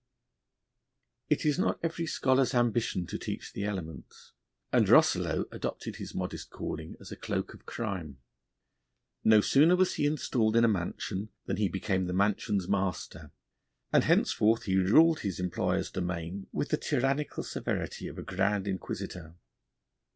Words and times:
It 1.29 1.45
is 1.45 1.59
not 1.59 1.79
every 1.83 2.07
scholar's 2.07 2.55
ambition 2.55 3.05
to 3.05 3.19
teach 3.19 3.53
the 3.53 3.65
elements, 3.65 4.33
and 4.73 4.89
Rosselot 4.89 5.47
adopted 5.51 5.97
his 5.97 6.15
modest 6.15 6.49
calling 6.49 6.95
as 6.99 7.11
a 7.11 7.15
cloak 7.15 7.53
of 7.53 7.67
crime. 7.67 8.17
No 9.23 9.41
sooner 9.41 9.75
was 9.75 9.93
he 9.93 10.07
installed 10.07 10.55
in 10.55 10.65
a 10.65 10.67
mansion 10.67 11.29
than 11.45 11.57
he 11.57 11.69
became 11.69 12.07
the 12.07 12.13
mansion's 12.13 12.67
master, 12.67 13.29
and 13.93 14.03
henceforth 14.03 14.63
he 14.63 14.75
ruled 14.77 15.19
his 15.19 15.39
employer's 15.39 15.91
domain 15.91 16.47
with 16.51 16.69
the 16.69 16.77
tyrannical 16.77 17.43
severity 17.43 18.07
of 18.07 18.17
a 18.17 18.23
Grand 18.23 18.67
Inquisitor. 18.67 19.35